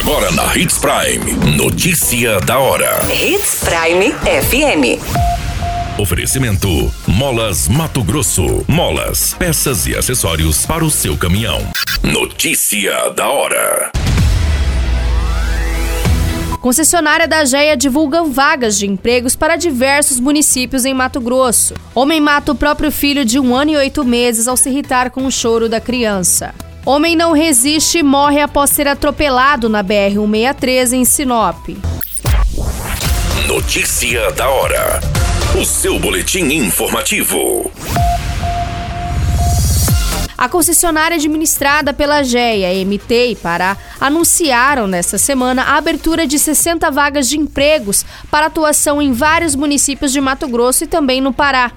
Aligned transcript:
Agora 0.00 0.30
na 0.32 0.56
Hits 0.56 0.78
Prime. 0.78 1.56
Notícia 1.58 2.40
da 2.40 2.58
hora. 2.58 3.00
Hits 3.12 3.60
Prime 3.62 4.14
FM. 4.40 4.98
Oferecimento: 6.00 6.90
Molas 7.06 7.68
Mato 7.68 8.02
Grosso. 8.02 8.64
Molas, 8.66 9.34
peças 9.34 9.86
e 9.86 9.94
acessórios 9.94 10.64
para 10.64 10.82
o 10.82 10.90
seu 10.90 11.18
caminhão. 11.18 11.60
Notícia 12.02 13.10
da 13.10 13.28
hora. 13.28 13.92
Concessionária 16.62 17.28
da 17.28 17.44
GEA 17.44 17.76
divulga 17.76 18.22
vagas 18.22 18.78
de 18.78 18.86
empregos 18.86 19.36
para 19.36 19.56
diversos 19.56 20.18
municípios 20.18 20.86
em 20.86 20.94
Mato 20.94 21.20
Grosso. 21.20 21.74
Homem 21.94 22.22
mata 22.22 22.52
o 22.52 22.54
próprio 22.54 22.90
filho 22.90 23.22
de 23.22 23.38
um 23.38 23.54
ano 23.54 23.72
e 23.72 23.76
oito 23.76 24.02
meses 24.02 24.48
ao 24.48 24.56
se 24.56 24.70
irritar 24.70 25.10
com 25.10 25.26
o 25.26 25.30
choro 25.30 25.68
da 25.68 25.78
criança. 25.78 26.54
Homem 26.84 27.14
não 27.14 27.32
resiste 27.32 27.98
e 27.98 28.02
morre 28.02 28.40
após 28.40 28.70
ser 28.70 28.88
atropelado 28.88 29.68
na 29.68 29.84
BR-163 29.84 30.92
em 30.92 31.04
Sinop. 31.04 31.68
Notícia 33.46 34.32
da 34.32 34.48
hora. 34.48 35.00
O 35.60 35.64
seu 35.64 35.98
boletim 35.98 36.44
informativo. 36.44 37.70
A 40.38 40.48
concessionária 40.48 41.18
administrada 41.18 41.92
pela 41.92 42.22
GEA, 42.22 42.82
MT 42.86 43.26
e 43.32 43.36
Pará 43.36 43.76
anunciaram 44.00 44.86
nesta 44.86 45.18
semana 45.18 45.64
a 45.64 45.76
abertura 45.76 46.26
de 46.26 46.38
60 46.38 46.90
vagas 46.90 47.28
de 47.28 47.38
empregos 47.38 48.06
para 48.30 48.46
atuação 48.46 49.02
em 49.02 49.12
vários 49.12 49.54
municípios 49.54 50.12
de 50.12 50.20
Mato 50.20 50.48
Grosso 50.48 50.84
e 50.84 50.86
também 50.86 51.20
no 51.20 51.30
Pará. 51.30 51.72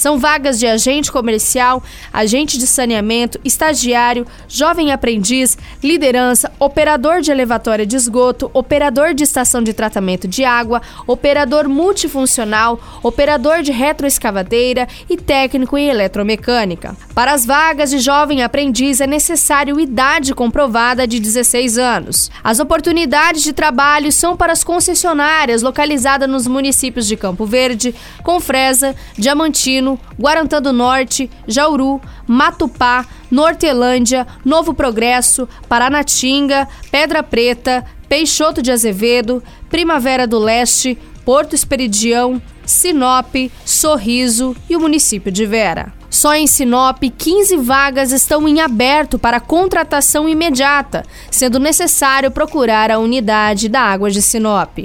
São 0.00 0.18
vagas 0.18 0.58
de 0.58 0.66
agente 0.66 1.12
comercial, 1.12 1.82
agente 2.10 2.56
de 2.56 2.66
saneamento, 2.66 3.38
estagiário, 3.44 4.26
jovem 4.48 4.92
aprendiz, 4.92 5.58
liderança, 5.84 6.50
operador 6.58 7.20
de 7.20 7.30
elevatória 7.30 7.84
de 7.84 7.96
esgoto, 7.96 8.50
operador 8.54 9.12
de 9.12 9.24
estação 9.24 9.62
de 9.62 9.74
tratamento 9.74 10.26
de 10.26 10.42
água, 10.42 10.80
operador 11.06 11.68
multifuncional, 11.68 12.80
operador 13.02 13.60
de 13.60 13.72
retroescavadeira 13.72 14.88
e 15.06 15.18
técnico 15.18 15.76
em 15.76 15.90
eletromecânica. 15.90 16.96
Para 17.14 17.34
as 17.34 17.44
vagas 17.44 17.90
de 17.90 17.98
jovem 17.98 18.42
aprendiz 18.42 19.02
é 19.02 19.06
necessário 19.06 19.78
idade 19.78 20.34
comprovada 20.34 21.06
de 21.06 21.20
16 21.20 21.76
anos. 21.76 22.30
As 22.42 22.58
oportunidades 22.58 23.42
de 23.42 23.52
trabalho 23.52 24.10
são 24.10 24.34
para 24.34 24.54
as 24.54 24.64
concessionárias 24.64 25.60
localizadas 25.60 26.26
nos 26.26 26.46
municípios 26.46 27.06
de 27.06 27.18
Campo 27.18 27.44
Verde, 27.44 27.94
Confresa, 28.22 28.96
Diamantino, 29.18 29.89
Guarantã 30.18 30.60
do 30.60 30.72
Norte, 30.72 31.30
Jauru, 31.46 32.00
Matupá, 32.26 33.06
Nortelândia, 33.30 34.26
Novo 34.44 34.74
Progresso, 34.74 35.48
Paranatinga, 35.68 36.68
Pedra 36.90 37.22
Preta, 37.22 37.84
Peixoto 38.08 38.60
de 38.60 38.72
Azevedo, 38.72 39.42
Primavera 39.68 40.26
do 40.26 40.38
Leste, 40.38 40.98
Porto 41.24 41.54
Esperidião, 41.54 42.42
Sinop, 42.66 43.34
Sorriso 43.64 44.56
e 44.68 44.76
o 44.76 44.80
município 44.80 45.30
de 45.30 45.46
Vera. 45.46 45.92
Só 46.10 46.34
em 46.34 46.46
Sinop, 46.46 47.02
15 47.16 47.56
vagas 47.58 48.10
estão 48.10 48.48
em 48.48 48.60
aberto 48.60 49.16
para 49.16 49.38
contratação 49.38 50.28
imediata, 50.28 51.04
sendo 51.30 51.60
necessário 51.60 52.32
procurar 52.32 52.90
a 52.90 52.98
unidade 52.98 53.68
da 53.68 53.80
Água 53.80 54.10
de 54.10 54.20
Sinop. 54.20 54.76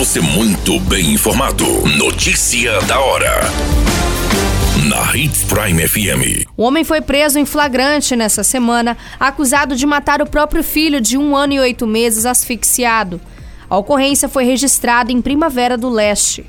Você 0.00 0.18
muito 0.18 0.80
bem 0.80 1.12
informado. 1.12 1.66
Notícia 1.98 2.80
da 2.88 2.98
hora. 3.00 3.38
Na 4.88 5.14
Hits 5.14 5.44
Prime 5.44 5.86
FM. 5.86 6.48
O 6.56 6.62
homem 6.62 6.84
foi 6.84 7.02
preso 7.02 7.38
em 7.38 7.44
flagrante 7.44 8.16
nessa 8.16 8.42
semana, 8.42 8.96
acusado 9.20 9.76
de 9.76 9.84
matar 9.84 10.22
o 10.22 10.26
próprio 10.26 10.64
filho 10.64 11.02
de 11.02 11.18
um 11.18 11.36
ano 11.36 11.52
e 11.52 11.60
oito 11.60 11.86
meses 11.86 12.24
asfixiado. 12.24 13.20
A 13.68 13.76
ocorrência 13.76 14.26
foi 14.26 14.44
registrada 14.44 15.12
em 15.12 15.20
Primavera 15.20 15.76
do 15.76 15.90
Leste. 15.90 16.46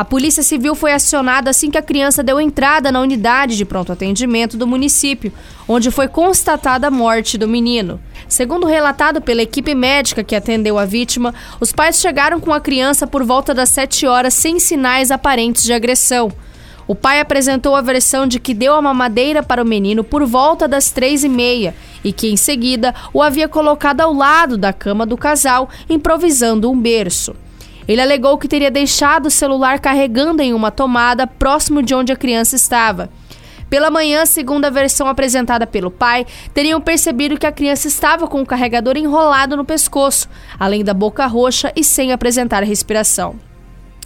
A 0.00 0.04
Polícia 0.06 0.42
Civil 0.42 0.74
foi 0.74 0.94
acionada 0.94 1.50
assim 1.50 1.70
que 1.70 1.76
a 1.76 1.82
criança 1.82 2.22
deu 2.22 2.40
entrada 2.40 2.90
na 2.90 3.02
unidade 3.02 3.54
de 3.54 3.66
pronto 3.66 3.92
atendimento 3.92 4.56
do 4.56 4.66
município, 4.66 5.30
onde 5.68 5.90
foi 5.90 6.08
constatada 6.08 6.86
a 6.86 6.90
morte 6.90 7.36
do 7.36 7.46
menino. 7.46 8.00
Segundo 8.26 8.66
relatado 8.66 9.20
pela 9.20 9.42
equipe 9.42 9.74
médica 9.74 10.24
que 10.24 10.34
atendeu 10.34 10.78
a 10.78 10.86
vítima, 10.86 11.34
os 11.60 11.70
pais 11.70 12.00
chegaram 12.00 12.40
com 12.40 12.50
a 12.50 12.62
criança 12.62 13.06
por 13.06 13.22
volta 13.22 13.52
das 13.52 13.68
7 13.68 14.06
horas 14.06 14.32
sem 14.32 14.58
sinais 14.58 15.10
aparentes 15.10 15.64
de 15.64 15.74
agressão. 15.74 16.32
O 16.88 16.94
pai 16.94 17.20
apresentou 17.20 17.76
a 17.76 17.82
versão 17.82 18.26
de 18.26 18.40
que 18.40 18.54
deu 18.54 18.72
a 18.72 18.80
mamadeira 18.80 19.42
para 19.42 19.62
o 19.62 19.66
menino 19.66 20.02
por 20.02 20.24
volta 20.24 20.66
das 20.66 20.90
três 20.90 21.24
e 21.24 21.28
meia 21.28 21.74
e 22.02 22.10
que, 22.10 22.30
em 22.30 22.38
seguida, 22.38 22.94
o 23.12 23.22
havia 23.22 23.48
colocado 23.48 24.00
ao 24.00 24.14
lado 24.14 24.56
da 24.56 24.72
cama 24.72 25.04
do 25.04 25.18
casal, 25.18 25.68
improvisando 25.90 26.70
um 26.70 26.80
berço. 26.80 27.36
Ele 27.90 28.00
alegou 28.00 28.38
que 28.38 28.46
teria 28.46 28.70
deixado 28.70 29.26
o 29.26 29.30
celular 29.32 29.80
carregando 29.80 30.40
em 30.40 30.54
uma 30.54 30.70
tomada 30.70 31.26
próximo 31.26 31.82
de 31.82 31.92
onde 31.92 32.12
a 32.12 32.16
criança 32.16 32.54
estava. 32.54 33.10
Pela 33.68 33.90
manhã, 33.90 34.24
segundo 34.24 34.64
a 34.64 34.70
versão 34.70 35.08
apresentada 35.08 35.66
pelo 35.66 35.90
pai, 35.90 36.24
teriam 36.54 36.80
percebido 36.80 37.36
que 37.36 37.46
a 37.46 37.50
criança 37.50 37.88
estava 37.88 38.28
com 38.28 38.40
o 38.42 38.46
carregador 38.46 38.96
enrolado 38.96 39.56
no 39.56 39.64
pescoço, 39.64 40.28
além 40.56 40.84
da 40.84 40.94
boca 40.94 41.26
roxa 41.26 41.72
e 41.74 41.82
sem 41.82 42.12
apresentar 42.12 42.62
respiração. 42.62 43.34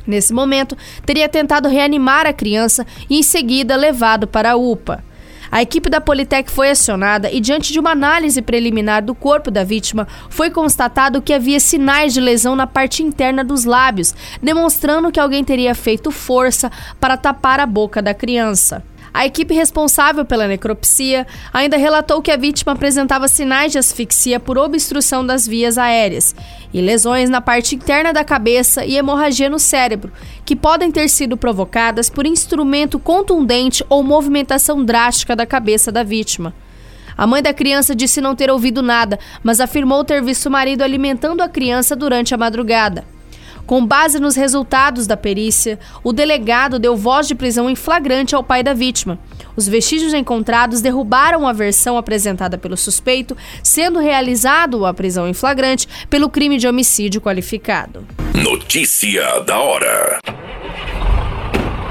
Nesse 0.06 0.32
momento, 0.32 0.78
teria 1.04 1.28
tentado 1.28 1.68
reanimar 1.68 2.26
a 2.26 2.32
criança 2.32 2.86
e, 3.10 3.18
em 3.18 3.22
seguida, 3.22 3.76
levado 3.76 4.26
para 4.26 4.52
a 4.52 4.56
UPA. 4.56 5.04
A 5.54 5.62
equipe 5.62 5.88
da 5.88 6.00
Politec 6.00 6.50
foi 6.50 6.68
acionada 6.68 7.30
e, 7.30 7.40
diante 7.40 7.72
de 7.72 7.78
uma 7.78 7.92
análise 7.92 8.42
preliminar 8.42 9.04
do 9.04 9.14
corpo 9.14 9.52
da 9.52 9.62
vítima, 9.62 10.08
foi 10.28 10.50
constatado 10.50 11.22
que 11.22 11.32
havia 11.32 11.60
sinais 11.60 12.12
de 12.12 12.20
lesão 12.20 12.56
na 12.56 12.66
parte 12.66 13.04
interna 13.04 13.44
dos 13.44 13.64
lábios, 13.64 14.16
demonstrando 14.42 15.12
que 15.12 15.20
alguém 15.20 15.44
teria 15.44 15.72
feito 15.72 16.10
força 16.10 16.72
para 16.98 17.16
tapar 17.16 17.60
a 17.60 17.66
boca 17.66 18.02
da 18.02 18.12
criança. 18.12 18.82
A 19.14 19.24
equipe 19.24 19.54
responsável 19.54 20.24
pela 20.24 20.48
necropsia 20.48 21.24
ainda 21.52 21.76
relatou 21.76 22.20
que 22.20 22.32
a 22.32 22.36
vítima 22.36 22.72
apresentava 22.72 23.28
sinais 23.28 23.70
de 23.70 23.78
asfixia 23.78 24.40
por 24.40 24.58
obstrução 24.58 25.24
das 25.24 25.46
vias 25.46 25.78
aéreas 25.78 26.34
e 26.72 26.80
lesões 26.80 27.30
na 27.30 27.40
parte 27.40 27.76
interna 27.76 28.12
da 28.12 28.24
cabeça 28.24 28.84
e 28.84 28.96
hemorragia 28.96 29.48
no 29.48 29.60
cérebro, 29.60 30.12
que 30.44 30.56
podem 30.56 30.90
ter 30.90 31.08
sido 31.08 31.36
provocadas 31.36 32.10
por 32.10 32.26
instrumento 32.26 32.98
contundente 32.98 33.84
ou 33.88 34.02
movimentação 34.02 34.84
drástica 34.84 35.36
da 35.36 35.46
cabeça 35.46 35.92
da 35.92 36.02
vítima. 36.02 36.52
A 37.16 37.24
mãe 37.24 37.40
da 37.40 37.54
criança 37.54 37.94
disse 37.94 38.20
não 38.20 38.34
ter 38.34 38.50
ouvido 38.50 38.82
nada, 38.82 39.20
mas 39.44 39.60
afirmou 39.60 40.02
ter 40.02 40.20
visto 40.24 40.46
o 40.46 40.50
marido 40.50 40.82
alimentando 40.82 41.40
a 41.40 41.48
criança 41.48 41.94
durante 41.94 42.34
a 42.34 42.36
madrugada. 42.36 43.13
Com 43.66 43.86
base 43.86 44.20
nos 44.20 44.36
resultados 44.36 45.06
da 45.06 45.16
perícia, 45.16 45.78
o 46.02 46.12
delegado 46.12 46.78
deu 46.78 46.96
voz 46.96 47.26
de 47.26 47.34
prisão 47.34 47.68
em 47.70 47.74
flagrante 47.74 48.34
ao 48.34 48.44
pai 48.44 48.62
da 48.62 48.74
vítima. 48.74 49.18
Os 49.56 49.66
vestígios 49.66 50.12
encontrados 50.12 50.80
derrubaram 50.80 51.46
a 51.48 51.52
versão 51.52 51.96
apresentada 51.96 52.58
pelo 52.58 52.76
suspeito, 52.76 53.36
sendo 53.62 53.98
realizado 53.98 54.84
a 54.84 54.92
prisão 54.92 55.26
em 55.26 55.32
flagrante 55.32 55.88
pelo 56.10 56.28
crime 56.28 56.58
de 56.58 56.68
homicídio 56.68 57.20
qualificado. 57.20 58.06
Notícia 58.34 59.40
da 59.40 59.58
hora. 59.58 60.18